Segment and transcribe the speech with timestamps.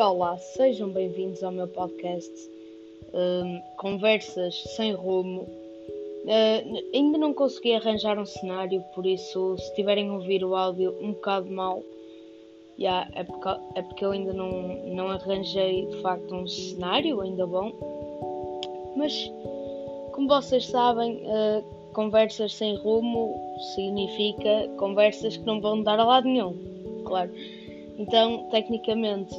[0.00, 2.32] Olá, sejam bem-vindos ao meu podcast
[3.12, 5.42] um, Conversas Sem Rumo.
[5.42, 10.96] Uh, ainda não consegui arranjar um cenário, por isso, se tiverem a ouvir o áudio
[11.00, 11.80] um bocado mal,
[12.76, 17.46] yeah, é, porque, é porque eu ainda não, não arranjei de facto um cenário ainda
[17.46, 17.72] bom.
[18.96, 19.30] Mas,
[20.12, 23.40] como vocês sabem, uh, conversas sem rumo
[23.76, 27.30] significa conversas que não vão dar a lado nenhum, claro.
[27.96, 29.36] Então, tecnicamente,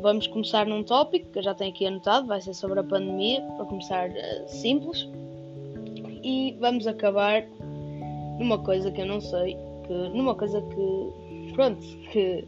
[0.00, 3.40] vamos começar num tópico que eu já tenho aqui anotado, vai ser sobre a pandemia,
[3.56, 5.08] para começar uh, simples.
[6.22, 7.44] E vamos acabar
[8.38, 11.80] numa coisa que eu não sei, que, numa coisa que, pronto,
[12.12, 12.44] que,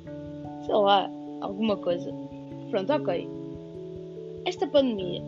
[0.66, 1.10] sei lá,
[1.40, 2.12] alguma coisa.
[2.70, 3.28] Pronto, ok.
[4.44, 5.22] Esta pandemia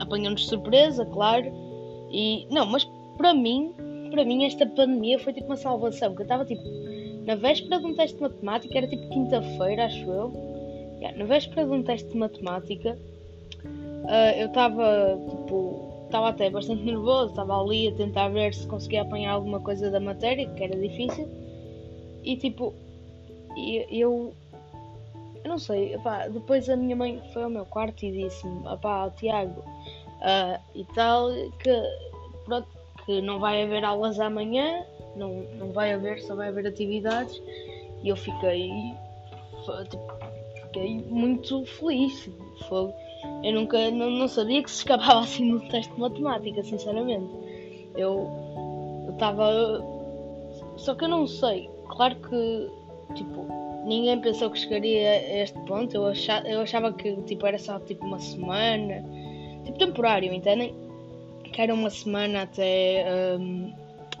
[0.00, 1.50] apanhou-nos de surpresa, claro,
[2.10, 3.72] e, não, mas para mim,
[4.10, 6.62] para mim esta pandemia foi tipo uma salvação, que eu estava tipo
[7.26, 10.47] na véspera de um teste de matemática, era tipo quinta-feira, acho eu.
[11.00, 12.98] Yeah, na véspera de um teste de matemática,
[13.64, 15.86] uh, eu estava tipo.
[16.06, 20.00] Estava até bastante nervoso, estava ali a tentar ver se conseguia apanhar alguma coisa da
[20.00, 21.28] matéria, que era difícil.
[22.24, 22.74] E tipo,
[23.90, 24.34] eu.
[25.44, 25.96] Eu não sei,
[26.32, 31.30] depois a minha mãe foi ao meu quarto e disse-me, opá, Tiago, uh, e tal,
[31.60, 31.70] que
[32.44, 32.68] pronto,
[33.06, 34.84] que não vai haver aulas amanhã,
[35.16, 37.40] não, não vai haver, só vai haver atividades.
[38.02, 38.70] E eu fiquei,
[39.90, 40.17] tipo,
[40.78, 42.30] fiquei muito feliz.
[42.68, 42.92] Foi,
[43.42, 47.28] eu nunca, não, não sabia que se escapava assim no teste de matemática, sinceramente.
[47.96, 48.28] Eu
[49.10, 49.82] estava.
[50.76, 51.68] Só que eu não sei.
[51.88, 52.70] Claro que,
[53.14, 53.46] tipo,
[53.84, 55.94] ninguém pensou que chegaria a este ponto.
[55.94, 59.04] Eu achava, eu achava que, tipo, era só, tipo, uma semana.
[59.64, 60.74] Tipo, temporário, entendem?
[61.44, 63.04] Que era uma semana até.
[63.38, 63.72] Um,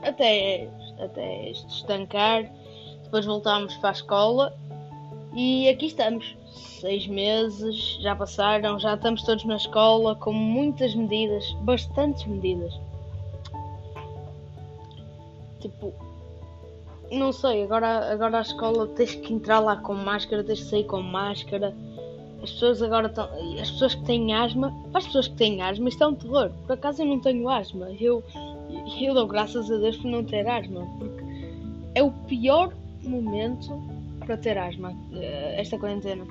[0.02, 2.50] até até estancar.
[3.04, 4.58] Depois voltámos para a escola
[5.34, 6.36] e aqui estamos.
[6.52, 12.72] Seis meses já passaram, já estamos todos na escola com muitas medidas, bastantes medidas.
[15.60, 15.92] Tipo,
[17.10, 20.84] não sei, agora, agora a escola tens que entrar lá com máscara, tens que sair
[20.84, 21.74] com máscara.
[22.42, 23.28] As pessoas agora estão.
[23.60, 26.50] As pessoas que têm asma, para as pessoas que têm asma, isto é um terror.
[26.66, 27.90] Por acaso eu não tenho asma.
[27.98, 28.22] Eu,
[29.00, 31.24] eu dou graças a Deus por não ter asma, porque
[31.94, 32.72] é o pior
[33.02, 33.82] momento
[34.20, 36.24] para ter asma, eh, esta quarentena.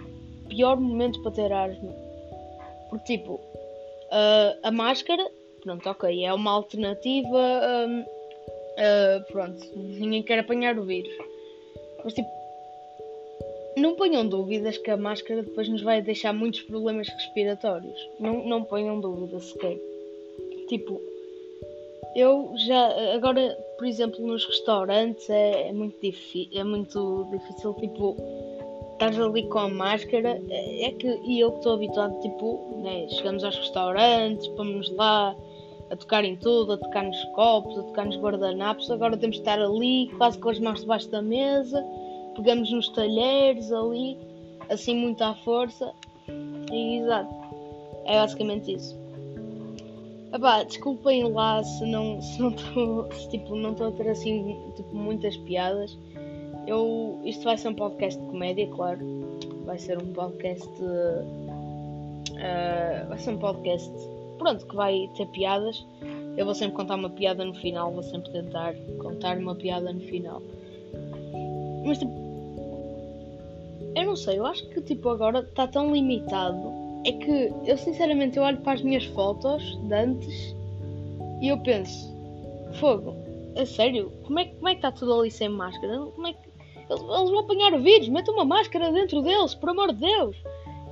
[0.47, 1.93] Pior momento para ter asma.
[2.89, 5.25] Porque, tipo, uh, a máscara,
[5.61, 7.37] pronto, ok, é uma alternativa.
[7.87, 8.05] Um, uh,
[8.77, 11.13] eh, pronto, ninguém quer apanhar o vírus.
[12.03, 12.29] Mas, tipo,
[13.77, 18.09] não ponham dúvidas que a máscara depois nos vai deixar muitos problemas respiratórios.
[18.19, 19.77] Não, não ponham dúvidas sequer.
[20.67, 21.01] Tipo,
[22.15, 25.99] eu já, agora, por exemplo, nos restaurantes é, é muito,
[26.53, 28.17] é muito difícil, tipo,
[28.97, 33.07] estás ali com a máscara, é, é que, e eu que estou habituado, tipo, né,
[33.09, 35.35] chegamos aos restaurantes, vamos lá
[35.89, 39.41] a tocar em tudo, a tocar nos copos, a tocar nos guardanapos, agora temos de
[39.43, 41.85] estar ali, quase com as mãos debaixo da mesa,
[42.35, 44.17] pegamos nos talheres ali,
[44.69, 45.93] assim muito à força,
[46.71, 47.33] e exato,
[48.05, 48.97] é basicamente isso.
[50.33, 52.51] Epá, desculpem lá se não se não
[53.29, 55.97] tipo, não estou a ter assim tipo, muitas piadas.
[56.67, 58.99] Eu, isto vai ser um podcast de comédia, claro.
[59.65, 60.67] Vai ser um podcast.
[60.69, 61.37] Uh,
[63.07, 63.91] vai ser um podcast
[64.37, 65.85] pronto, que vai ter piadas.
[66.37, 70.01] Eu vou sempre contar uma piada no final, vou sempre tentar contar uma piada no
[70.01, 70.41] final.
[71.85, 72.27] Mas tipo.
[73.95, 78.37] Eu não sei, eu acho que tipo agora está tão limitado é que eu sinceramente
[78.37, 80.55] eu olho para as minhas fotos de antes
[81.41, 82.13] e eu penso,
[82.73, 83.15] fogo,
[83.55, 85.99] a sério, como é, como é que está tudo ali sem máscara?
[85.99, 86.46] Como é que.
[86.89, 90.37] Eles, eles vão apanhar o vírus, metam uma máscara dentro deles, por amor de Deus!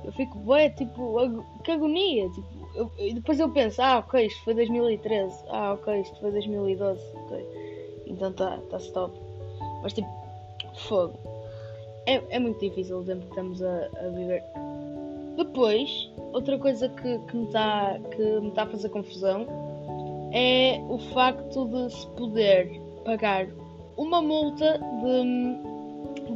[0.04, 1.18] Eu fico bué, tipo,
[1.64, 2.46] que agonia, tipo,
[2.76, 7.00] eu, e depois eu penso, ah ok, isto foi 2013, ah ok, isto foi 2012,
[7.14, 9.18] ok, então tá, tá stop.
[9.82, 10.08] Mas tipo,
[10.74, 11.18] fogo.
[12.06, 14.42] É, é muito difícil o tempo que estamos a, a viver.
[15.36, 17.98] Depois, outra coisa que, que me está
[18.54, 19.46] tá a fazer confusão
[20.32, 23.46] é o facto de se poder pagar
[23.96, 25.65] uma multa de,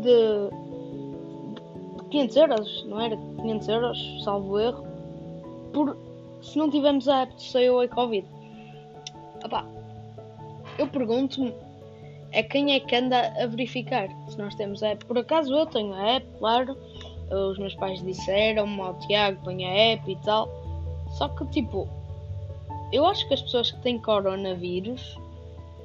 [0.01, 3.17] de, de 500 euros, não era?
[3.17, 4.85] 500 euros, salvo erro,
[5.73, 5.97] por
[6.43, 8.27] se não tivermos a app de Sail e Covid.
[9.45, 9.67] Opa,
[10.79, 11.55] eu pergunto-me
[12.33, 15.05] é quem é que anda a verificar se nós temos a app.
[15.05, 16.77] Por acaso eu tenho a app, claro
[17.31, 20.49] os meus pais disseram-me ao Tiago, põe a app e tal.
[21.17, 21.89] Só que, tipo,
[22.93, 25.17] eu acho que as pessoas que têm coronavírus,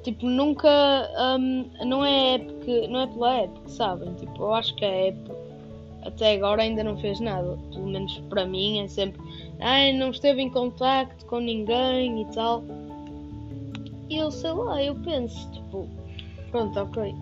[0.06, 0.68] tipo, nunca.
[1.18, 4.14] Um, não é app não é pela app sabem.
[4.14, 5.18] Tipo, eu acho que a app
[6.04, 7.58] até agora ainda não fez nada.
[7.72, 9.20] Pelo menos para mim é sempre,
[9.60, 12.62] ai, não esteve em contacto com ninguém e tal.
[14.08, 15.88] E eu sei lá, eu penso, tipo,
[16.52, 17.12] pronto, ok.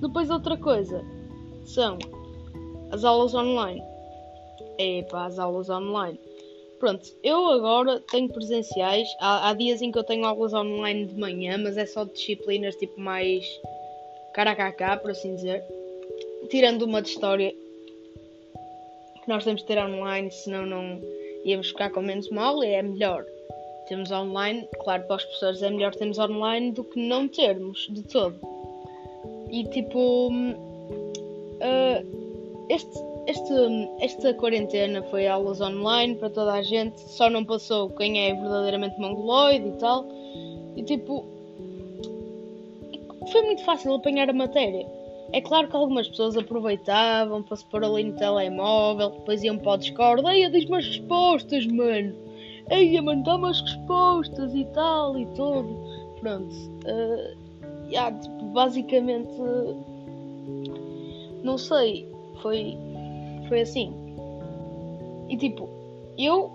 [0.00, 1.04] Depois outra coisa
[1.64, 1.98] são
[2.92, 3.82] as aulas online.
[4.78, 6.18] Epá, as aulas online.
[6.80, 9.06] Pronto, eu agora tenho presenciais.
[9.20, 12.74] Há, há, dias em que eu tenho aulas online de manhã, mas é só disciplinas
[12.76, 13.44] tipo mais
[14.32, 15.62] cara a cá, por assim dizer.
[16.48, 21.02] Tirando uma de história que nós temos de ter online, senão não
[21.44, 23.26] íamos ficar com menos uma aula e é melhor.
[23.86, 28.02] Temos online, claro, para os professores é melhor termos online do que não termos de
[28.04, 28.40] todo.
[29.50, 30.56] E tipo, uh,
[32.70, 38.28] este este, esta quarentena foi aulas online para toda a gente, só não passou quem
[38.28, 40.04] é verdadeiramente mongoloide e tal.
[40.76, 41.24] E tipo,
[43.30, 44.86] foi muito fácil apanhar a matéria.
[45.32, 49.72] É claro que algumas pessoas aproveitavam para se pôr ali no telemóvel, depois iam para
[49.72, 52.14] o Discord, eia, diz-me as respostas, mano.
[52.68, 55.68] Eia, mano, dá-me as respostas e tal e tudo.
[56.20, 56.52] Pronto.
[56.84, 59.30] Uh, yeah, tipo, basicamente,
[61.44, 62.08] não sei,
[62.42, 62.76] foi
[63.50, 63.92] foi assim.
[65.28, 65.68] E tipo,
[66.16, 66.50] eu,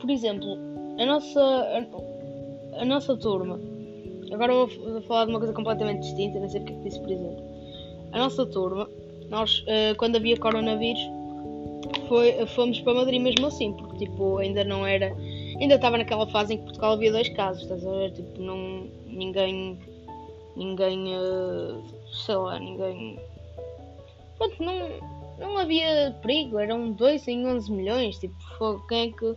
[0.00, 0.56] por exemplo,
[0.98, 3.60] a nossa, a, a nossa turma,
[4.32, 7.10] agora vou, vou, falar de uma coisa completamente distinta, não sei porque é disse, por
[7.10, 7.44] exemplo.
[8.12, 8.88] A nossa turma,
[9.28, 11.02] nós, uh, quando havia coronavírus,
[12.08, 15.14] foi, fomos para Madrid mesmo assim, porque tipo, ainda não era.
[15.60, 18.12] Ainda estava naquela fase em que Portugal havia dois casos, estás a ver?
[18.12, 18.86] Tipo, não.
[19.06, 19.78] Ninguém.
[20.56, 21.16] Ninguém.
[21.16, 21.82] Uh,
[22.12, 23.18] sei lá, ninguém.
[24.38, 29.36] Pronto, não não havia perigo, eram 2 em 11 milhões, tipo, quem é que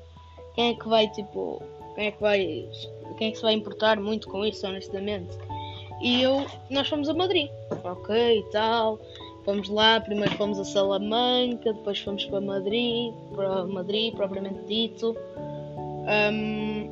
[0.53, 1.62] quem é que vai tipo,
[1.95, 2.69] quem é que vai
[3.18, 5.38] quem é que se vai importar muito com isso, honestamente?
[6.01, 7.50] E eu, nós fomos a Madrid,
[7.83, 9.00] ok e tal,
[9.45, 15.15] fomos lá, primeiro fomos a Salamanca, depois fomos para Madrid, para Madrid propriamente dito,
[16.33, 16.89] um,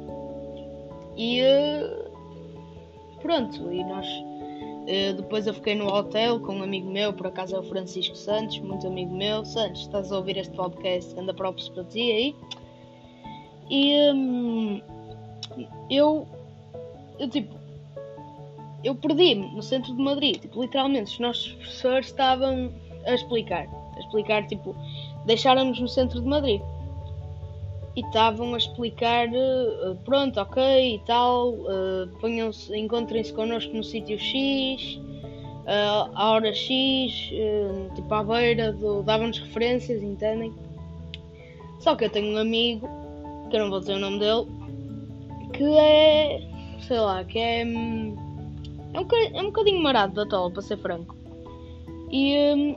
[1.17, 2.09] e eh,
[3.21, 4.05] pronto, e nós
[4.89, 8.15] Uh, depois eu fiquei no hotel com um amigo meu, por acaso é o Francisco
[8.15, 9.45] Santos, muito amigo meu.
[9.45, 12.35] Santos, estás a ouvir este podcast, anda próprio para ti aí.
[13.69, 14.81] E um,
[15.91, 16.27] eu,
[17.19, 17.53] eu tipo,
[18.83, 22.73] eu perdi-me no centro de Madrid, tipo, literalmente, os nossos professores estavam
[23.05, 24.75] a explicar, a explicar, tipo,
[25.27, 26.61] deixaram-nos no centro de Madrid
[27.99, 34.95] e estavam a explicar, uh, pronto, ok e tal, uh, encontrem-se connosco no sítio X,
[34.95, 40.53] uh, à hora X, uh, tipo à beira, do, davam-nos referências, entendem?
[41.79, 42.87] Só que eu tenho um amigo,
[43.49, 44.47] que eu não vou dizer o nome dele,
[45.51, 46.41] que é,
[46.87, 48.15] sei lá, que é, hum,
[48.93, 51.15] é um, é um bocadinho marado da tola, para ser franco.
[52.09, 52.75] E um,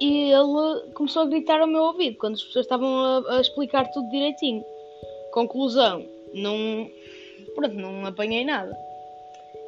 [0.00, 3.90] e ele começou a gritar ao meu ouvido quando as pessoas estavam a, a explicar
[3.90, 4.64] tudo direitinho.
[5.32, 6.90] Conclusão, não,
[7.54, 8.76] pronto, não apanhei nada.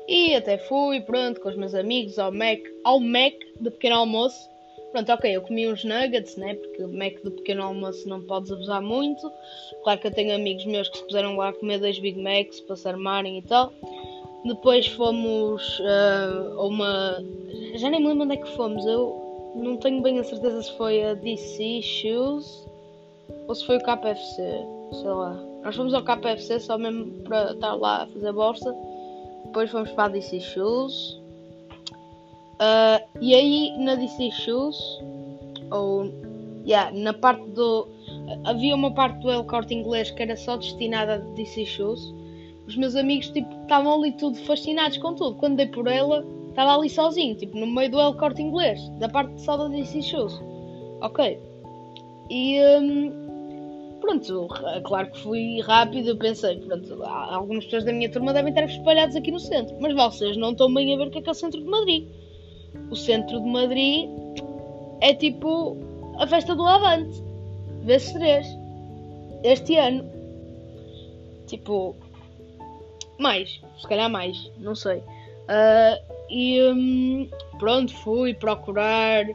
[0.09, 4.49] E até fui, pronto, com os meus amigos ao Mac, ao Mac de pequeno almoço.
[4.93, 6.55] Pronto, ok, eu comi uns nuggets, né?
[6.55, 9.31] Porque o Mac de pequeno almoço não podes abusar muito.
[9.83, 12.61] Claro que eu tenho amigos meus que se puseram lá a comer dois Big Macs
[12.61, 13.73] para se armarem e tal.
[14.45, 17.25] Depois fomos uh, a uma.
[17.75, 18.87] Já nem me lembro onde é que fomos.
[18.87, 19.26] Eu
[19.57, 22.67] não tenho bem a certeza se foi a DC Shoes
[23.49, 25.35] ou se foi o KFC, sei lá.
[25.65, 28.75] Nós fomos ao KFC só mesmo para estar lá a fazer bolsa.
[29.45, 31.21] Depois fomos para a DC Shoes.
[32.55, 34.79] Uh, e aí na DC Shoes,
[35.71, 36.05] ou
[36.67, 37.89] yeah, na parte do.
[38.45, 42.15] Havia uma parte do El Corte Inglês que era só destinada a DC Shoes.
[42.67, 45.37] Os meus amigos tipo estavam ali tudo fascinados com tudo.
[45.37, 46.25] Quando dei por ela,
[46.57, 50.01] Estava ali sozinho, tipo no meio do El Corte Inglês, da parte só da DC
[50.01, 50.43] Shows.
[51.03, 51.39] Ok.
[52.31, 54.49] E um, pronto,
[54.85, 59.15] claro que fui rápido, eu pensei, pronto, algumas pessoas da minha turma devem estar espalhadas
[59.15, 61.33] aqui no centro, mas vocês não estão bem a ver o que é que é
[61.33, 62.09] o centro de Madrid.
[62.91, 64.09] O centro de Madrid
[65.03, 65.77] é tipo
[66.19, 67.23] a festa do Avante,
[67.83, 68.47] vezes três,
[69.45, 70.11] este ano.
[71.49, 71.95] Tipo,
[73.19, 75.01] mais, se calhar mais, não sei.
[75.01, 77.29] Uh, e um,
[77.59, 79.27] pronto, fui procurar,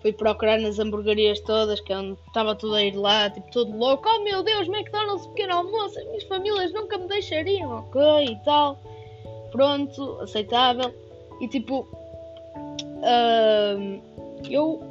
[0.00, 4.08] fui procurar nas hamburguerias todas, que é estava tudo a ir lá, tipo, todo louco.
[4.08, 8.78] Oh meu Deus, McDonald's pequeno almoço, as minhas famílias nunca me deixariam, ok e tal.
[9.50, 10.92] Pronto, aceitável.
[11.40, 11.86] E tipo,
[12.98, 14.02] uh,
[14.50, 14.82] eu,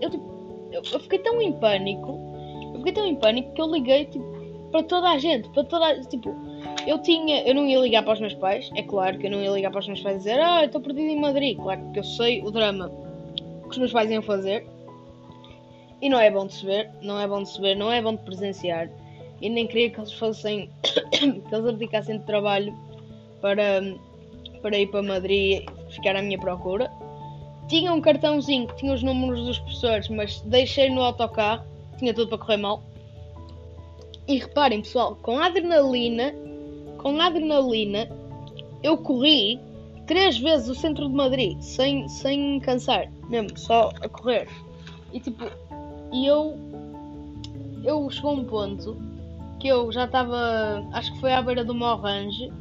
[0.00, 2.18] eu, tipo, eu, eu fiquei tão em pânico,
[2.72, 4.24] eu fiquei tão em pânico que eu liguei tipo,
[4.70, 6.34] para toda a gente, para toda a, tipo,
[6.86, 9.40] eu tinha, eu não ia ligar para os meus pais, é claro que eu não
[9.40, 11.98] ia ligar para os meus pais e dizer, ah, estou perdido em Madrid, claro que
[11.98, 12.90] eu sei o drama
[13.62, 14.66] que os meus pais iam fazer.
[16.00, 18.02] E não é bom de se ver, não é bom de se ver, não é
[18.02, 18.90] bom de presenciar.
[19.40, 20.70] E nem queria que eles fossem,
[21.10, 22.76] que eles abdicassem de trabalho
[23.40, 23.82] para,
[24.60, 26.90] para ir para Madrid e ficar à minha procura.
[27.68, 31.64] Tinha um cartãozinho que tinha os números dos professores, mas deixei no autocarro,
[31.98, 32.82] tinha tudo para correr mal.
[34.26, 36.32] E reparem, pessoal, com adrenalina,
[37.02, 38.08] com adrenalina,
[38.82, 39.60] eu corri
[40.06, 44.48] três vezes o centro de Madrid, sem, sem cansar, mesmo, só a correr.
[45.12, 45.44] E tipo,
[46.12, 46.56] e eu,
[47.84, 48.96] eu chegou um ponto
[49.60, 52.52] que eu já estava, acho que foi à beira do Morrange,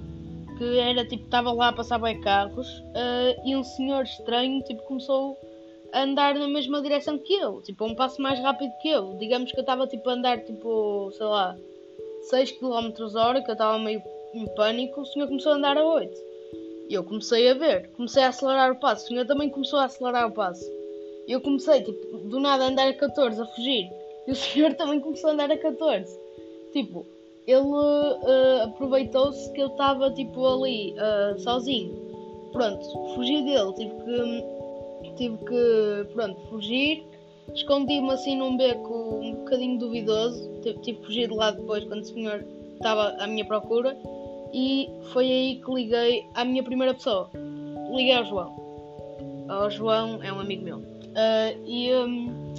[0.57, 4.81] que era tipo, estava lá a passar bem carros, uh, e um senhor estranho, tipo,
[4.83, 5.37] começou
[5.93, 9.15] a andar na mesma direção que eu, tipo, um passo mais rápido que eu.
[9.17, 11.57] Digamos que eu estava tipo a andar tipo, sei lá,
[12.29, 14.01] 6 km hora, que eu estava meio
[14.33, 16.31] em pânico, o senhor começou a andar a 8.
[16.89, 19.85] E eu comecei a ver, comecei a acelerar o passo, o senhor também começou a
[19.85, 20.65] acelerar o passo.
[21.27, 23.89] E eu comecei, tipo, do nada a andar a 14, a fugir.
[24.27, 26.19] E o senhor também começou a andar a 14.
[26.73, 27.05] Tipo,
[27.47, 31.95] ele uh, aproveitou-se que eu estava, tipo, ali, uh, sozinho.
[32.51, 32.83] Pronto,
[33.15, 37.05] fugi dele, tive que, tive que, pronto, fugir.
[37.53, 40.49] Escondi-me assim num beco um bocadinho duvidoso.
[40.61, 42.45] Tive, tive que fugir de lá depois, quando o senhor
[42.75, 43.97] estava à minha procura.
[44.53, 47.29] E foi aí que liguei à minha primeira pessoa.
[47.91, 48.61] Liguei ao João.
[49.49, 50.77] O João é um amigo meu.
[50.77, 52.53] Uh, e, um,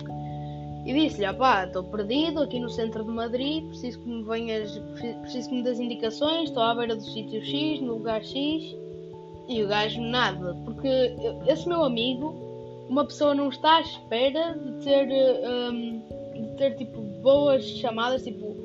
[0.85, 4.79] e disse-lhe, pá, estou perdido aqui no centro de Madrid, preciso que me venhas,
[5.23, 8.77] preciso que me das indicações, estou à beira do sítio X, no lugar X.
[9.49, 11.17] E o gajo nada, porque
[11.49, 12.35] esse meu amigo,
[12.89, 15.09] uma pessoa não está à espera de ter,
[15.73, 16.03] um,
[16.35, 18.57] de ter tipo boas chamadas, tipo,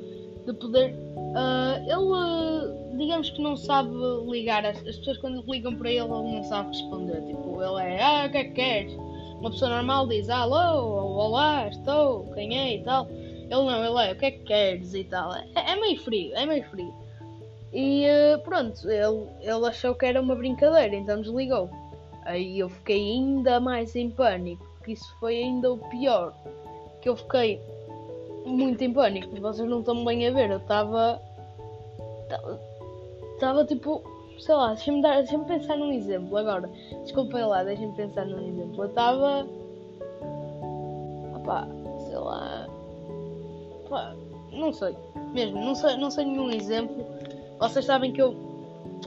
[0.46, 0.94] de poder.
[1.16, 3.90] Uh, ele, digamos que não sabe
[4.28, 7.22] ligar, as, as pessoas quando ligam para ele, ele não sabe responder.
[7.22, 8.92] Tipo, ele é, ah, o que é que queres?
[9.38, 13.08] Uma pessoa normal diz alô, ou olá, estou, quem é e tal.
[13.08, 15.32] Ele não, ele é o que é que queres e tal.
[15.32, 16.92] É, é meio frio, é meio frio.
[17.72, 21.70] E uh, pronto, ele, ele achou que era uma brincadeira, então desligou.
[22.24, 26.34] Aí eu fiquei ainda mais em pânico, que isso foi ainda o pior.
[27.00, 27.60] Que eu fiquei
[28.44, 31.20] muito em pânico, vocês não estão bem a ver, eu estava.
[33.38, 34.02] Estava tipo
[34.40, 36.70] sei lá, deixa-me deixa pensar num exemplo agora.
[37.02, 38.82] Desculpem lá, deixem-me pensar num exemplo.
[38.82, 39.46] Eu estava.
[41.36, 41.68] Opá,
[42.06, 42.66] sei lá.
[43.84, 44.14] Opá,
[44.52, 44.96] não sei.
[45.32, 47.04] Mesmo, não sei, não sei nenhum exemplo.
[47.58, 48.34] Vocês sabem que eu.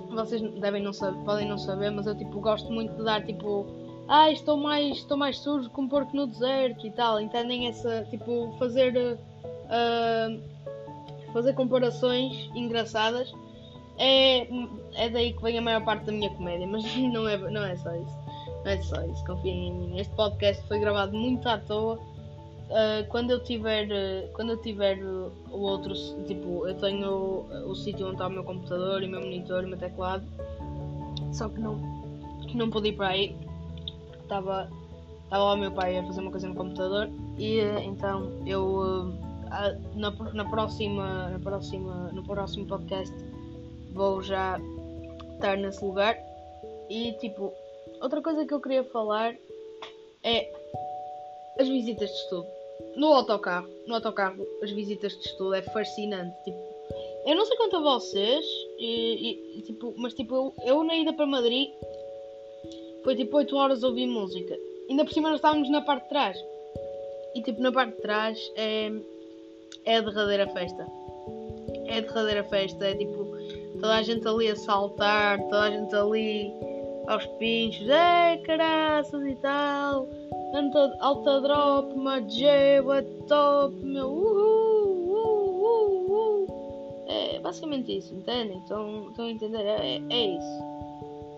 [0.10, 3.66] Vocês devem não saber, podem não saber, mas eu tipo gosto muito de dar tipo.
[4.08, 7.20] Ah, estou mais, estou mais sujo que um porco no deserto e tal.
[7.20, 8.06] Entendem essa.
[8.10, 9.18] Tipo, fazer.
[9.68, 10.52] Uh,
[11.32, 13.34] fazer comparações engraçadas
[13.98, 14.48] é,
[14.96, 17.76] é daí que vem a maior parte da minha comédia, mas não é, não é
[17.76, 18.18] só isso.
[18.64, 20.00] Não é só isso, confiem em mim.
[20.00, 22.00] Este podcast foi gravado muito à toa.
[22.72, 25.94] Uh, quando eu tiver uh, quando eu tiver o outro
[26.26, 29.64] tipo eu tenho o, o sítio onde está o meu computador e o meu monitor
[29.64, 30.24] e o meu teclado
[31.34, 31.76] só que não
[32.54, 33.36] não pude ir para aí
[34.22, 34.70] estava
[35.26, 39.18] estava lá o meu pai a fazer uma coisa no computador e então eu
[39.94, 43.14] na, na próxima na próxima no próximo podcast
[43.92, 44.60] vou já
[45.34, 46.18] estar nesse lugar.
[46.90, 47.54] E tipo,
[48.02, 49.36] outra coisa que eu queria falar
[50.24, 50.52] é
[51.60, 52.48] as visitas de estudo.
[52.96, 56.36] No autocarro, no autocarro, as visitas de estudo é fascinante.
[56.44, 56.60] Tipo,
[57.26, 58.46] eu não sei quanto a vocês,
[58.80, 61.70] e, e, tipo, mas tipo, eu, eu na ida para Madrid
[63.04, 64.58] foi tipo 8 horas a ouvir música.
[64.90, 66.38] Ainda por cima nós estávamos na parte de trás.
[67.36, 68.92] E tipo, na parte de trás é,
[69.86, 70.88] é a derradeira festa.
[71.86, 73.31] É a derradeira festa, é tipo,
[73.82, 76.54] toda a gente ali a saltar, toda a gente ali
[77.08, 80.08] aos pinchos, é caraças e tal,
[80.54, 87.06] alta, alta drop, Mageu é top, meu, uhul, uhul, uhul.
[87.08, 88.60] É basicamente isso, entendem?
[88.60, 89.66] Estão, estão a entender?
[89.66, 90.64] É, é isso.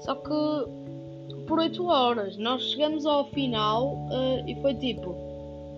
[0.02, 5.16] Só que por 8 horas nós chegamos ao final uh, e foi tipo,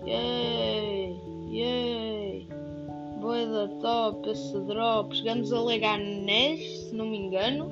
[0.04, 1.16] yay,
[3.16, 5.14] yay boeda top esse drop.
[5.14, 7.68] Chegamos a Leganés, se não me engano.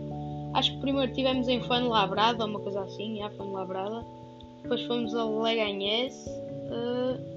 [0.55, 4.05] Acho que primeiro tivemos em Fuenlabrada, ou uma coisa assim, já Fuenlabrada.
[4.63, 6.15] Depois fomos a Leganés.
[6.71, 7.35] Uh,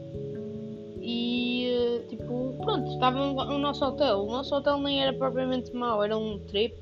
[1.01, 4.23] e uh, tipo, pronto, estava no nosso hotel.
[4.23, 6.75] O nosso hotel nem era propriamente mau, era um trip.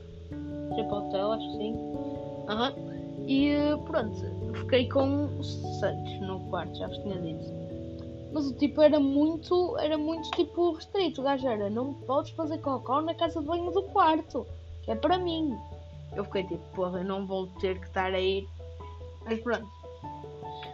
[0.74, 1.74] Trip hotel, acho que sim.
[1.74, 2.96] Uhum.
[3.28, 4.16] E uh, pronto,
[4.54, 7.65] fiquei com o Santos no quarto, já vos tinha dito.
[8.36, 11.22] Mas o tipo era muito, era muito tipo restrito.
[11.22, 14.46] O gajo era, não podes fazer cocó na casa de banho do quarto,
[14.84, 15.58] que é para mim.
[16.14, 18.46] Eu fiquei tipo, porra, eu não vou ter que estar a ir.
[19.24, 19.66] Mas pronto.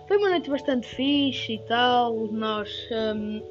[0.08, 2.16] foi uma noite bastante fixe e tal.
[2.32, 2.68] Nós,
[3.16, 3.44] um,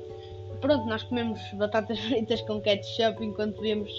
[0.60, 3.92] pronto, nós comemos batatas fritas com ketchup enquanto vimos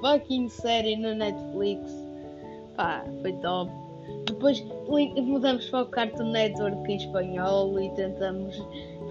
[0.00, 1.90] fucking série no Netflix.
[2.76, 3.72] Pá, foi top.
[4.26, 4.64] Depois
[5.24, 8.56] mudamos para o Cartoon Network em espanhol e tentamos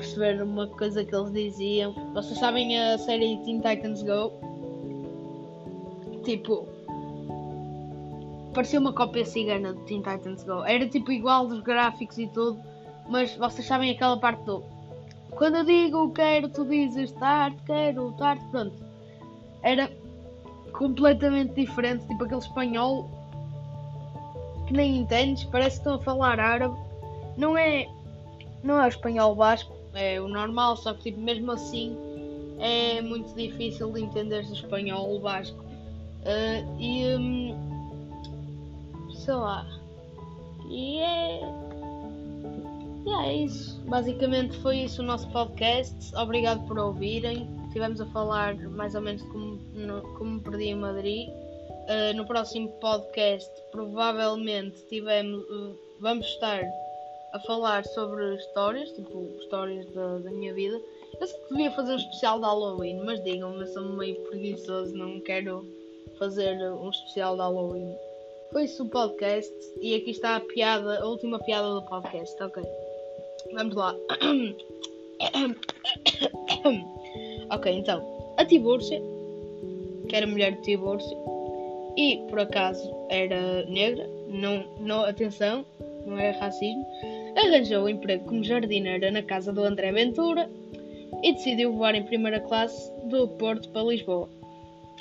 [0.06, 1.94] perceber uma coisa que eles diziam.
[2.14, 4.32] Vocês sabem a série Teen Titans Go?
[6.24, 6.68] Tipo,
[8.54, 10.64] parecia uma cópia cigana de Teen Titans Go.
[10.64, 12.60] Era tipo igual dos gráficos e tudo,
[13.10, 14.64] mas vocês sabem aquela parte do
[15.32, 18.76] quando eu digo quero, tu dizes tarde, quero, tarde, pronto.
[19.62, 19.92] Era
[20.72, 23.10] completamente diferente, tipo aquele espanhol
[24.66, 26.78] que nem entendes, parece que estão a falar árabe.
[27.36, 27.86] Não é,
[28.64, 31.98] não é o espanhol basco, é o normal, só que tipo, mesmo assim
[32.60, 35.64] é muito difícil de entender o espanhol basco.
[36.26, 39.66] Uh, e um, sei lá.
[40.70, 41.40] E é.
[43.06, 43.80] Yeah, é isso.
[43.82, 46.16] Basicamente foi isso o nosso podcast.
[46.16, 47.48] Obrigado por ouvirem.
[47.72, 49.60] Tivemos a falar mais ou menos como,
[50.18, 51.30] como perdi em Madrid.
[51.30, 56.64] Uh, no próximo podcast provavelmente tivemos, uh, vamos estar
[57.36, 60.82] a falar sobre histórias, tipo histórias da, da minha vida.
[61.20, 64.96] Eu sei que devia fazer um especial de Halloween, mas digam-me, eu sou meio preguiçoso,
[64.96, 65.68] não quero
[66.18, 67.94] fazer um especial de Halloween.
[68.54, 72.64] Foi isso o podcast e aqui está a piada, a última piada do podcast, ok.
[73.54, 73.94] Vamos lá.
[77.52, 79.02] ok, então, a Tibúrcia,
[80.08, 81.18] que era mulher de Tibúrcia,
[81.98, 85.66] e por acaso era negra, não, não, atenção,
[86.06, 86.86] não era racismo,
[87.36, 90.50] arranjou um emprego como jardineira na casa do André Ventura
[91.24, 94.30] e decidiu voar em primeira classe do Porto para Lisboa.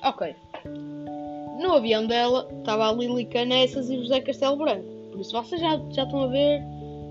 [0.03, 0.35] Ok.
[1.61, 4.85] No avião dela estava a Lili Canessas e José Castelo Branco.
[5.13, 6.63] Por isso vocês já, já estão a ver,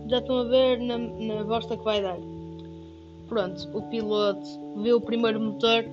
[0.09, 2.17] já estão a ver na, na bosta que vai dar.
[3.27, 4.45] Pronto, o piloto
[4.81, 5.85] viu o primeiro motor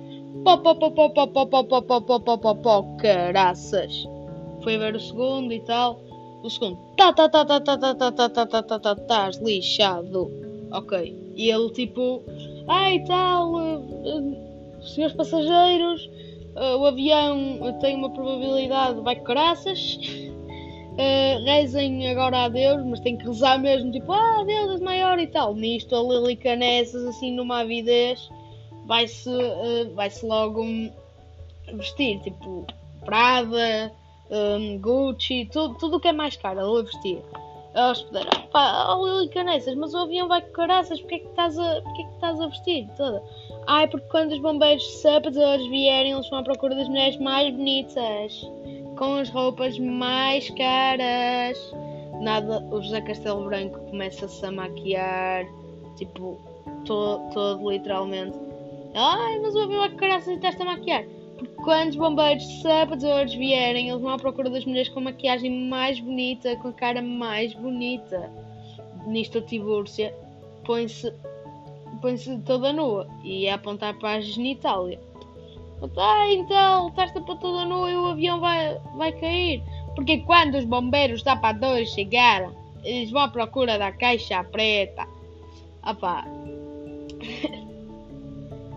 [0.43, 4.07] Pó, pó, pó, pó, pó, pó, pó, pó, pó, pó, pó, pó, pó, caraças.
[4.63, 6.01] Foi ver o segundo e tal.
[6.43, 9.37] O segundo, tá, tá, tá, tá, tá, tá, tá, tá, tá, tá, tá, tá, estás
[9.37, 10.31] lixado.
[10.71, 11.33] Ok.
[11.35, 12.23] E ele tipo,
[12.67, 13.53] ai tal,
[14.81, 16.09] senhores passageiros,
[16.79, 19.99] o avião tem uma probabilidade, vai caraças.
[20.91, 25.17] Uh, rezem agora a Deus, mas tem que rezar mesmo, tipo, ah, Deus é maior
[25.19, 25.55] e tal.
[25.55, 28.29] Nisto a Lili Canessas, assim, numa avidez
[28.85, 30.65] vai-se uh, vai -se logo
[31.73, 32.67] vestir, tipo
[33.05, 33.91] Prada,
[34.31, 37.21] um, Gucci, tudo, tudo que é mais caro, ela vai vestir.
[37.73, 41.57] A hospedeira, pá, oh Canessas, mas o avião vai com caraças, porque é que estás
[41.57, 43.23] a, porque é que estás a vestir toda?
[43.67, 48.41] Ai, porque quando os bombeiros sapadores vierem, eles vão à procura das mulheres mais bonitas,
[48.97, 51.57] com as roupas mais caras.
[52.21, 55.45] Nada, o José Castelo Branco começa-se a maquiar,
[55.97, 56.37] tipo,
[56.85, 58.37] todo, todo literalmente
[58.93, 61.05] Ai, mas o avião vai caraças e estás a maquiar.
[61.63, 65.99] Quando os bombeiros sapadores vierem, eles vão à procura das mulheres com a maquiagem mais
[65.99, 68.31] bonita, com a cara mais bonita.
[69.05, 70.13] Nisto a Tibúrcia
[70.65, 71.13] põe-se
[72.01, 74.99] põe-se toda nua e é apontar para a genitália.
[75.97, 79.63] Ah, então, estás para toda nua e o avião vai, vai cair.
[79.95, 85.07] Porque quando os bombeiros sapadores chegaram, eles vão à procura da caixa preta.
[85.87, 86.25] Opá.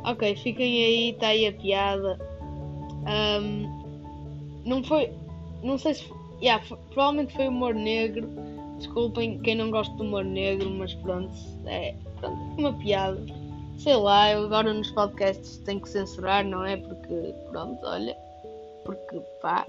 [0.07, 2.19] Ok, fiquem aí, está aí a piada.
[3.07, 5.11] Um, não foi.
[5.63, 6.05] Não sei se.
[6.43, 8.29] Yeah, provavelmente foi humor negro.
[8.79, 11.33] Desculpem quem não gosta de humor negro, mas pronto.
[11.67, 13.21] É pronto, uma piada.
[13.79, 16.77] Sei lá, eu agora nos podcasts tenho que censurar, não é?
[16.77, 18.17] Porque, pronto, olha.
[18.85, 19.67] Porque pá.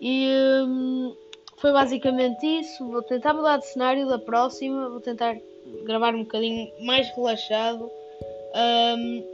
[0.00, 0.28] E
[0.66, 1.14] um,
[1.58, 2.86] foi basicamente isso.
[2.88, 4.88] Vou tentar mudar de cenário da próxima.
[4.88, 5.36] Vou tentar
[5.84, 7.90] gravar um bocadinho mais relaxado.
[8.54, 9.24] Um,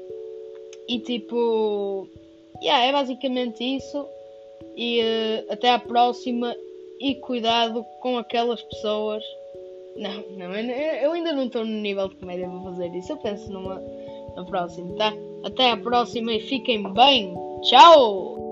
[0.89, 2.09] e tipo,
[2.63, 4.07] yeah, é basicamente isso.
[4.77, 6.55] E uh, até à próxima.
[7.01, 9.25] E cuidado com aquelas pessoas.
[9.97, 13.13] Não, não, eu ainda não estou no nível de comédia para fazer isso.
[13.13, 13.83] Eu penso numa,
[14.37, 15.13] na próxima, tá?
[15.43, 17.35] Até à próxima e fiquem bem.
[17.63, 18.50] Tchau!